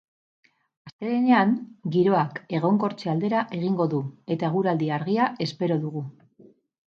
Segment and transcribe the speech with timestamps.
[0.91, 1.51] Astelehenean,
[1.95, 4.01] giroak egonkortze aldera egingo du
[4.37, 6.03] eta eguraldi argia espero dugu.